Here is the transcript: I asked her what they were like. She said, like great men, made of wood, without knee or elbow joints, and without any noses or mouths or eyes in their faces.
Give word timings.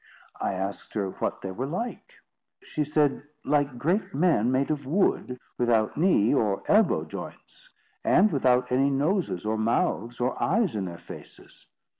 I 0.39 0.53
asked 0.55 0.95
her 0.95 1.11
what 1.11 1.41
they 1.43 1.51
were 1.51 1.67
like. 1.67 2.15
She 2.63 2.83
said, 2.83 3.21
like 3.45 3.77
great 3.77 4.15
men, 4.15 4.51
made 4.51 4.71
of 4.71 4.87
wood, 4.87 5.37
without 5.59 5.95
knee 5.95 6.33
or 6.33 6.63
elbow 6.67 7.03
joints, 7.05 7.71
and 8.03 8.31
without 8.31 8.71
any 8.71 8.89
noses 8.89 9.45
or 9.45 9.59
mouths 9.59 10.19
or 10.19 10.41
eyes 10.41 10.73
in 10.75 10.85
their 10.85 10.97
faces. 10.97 11.67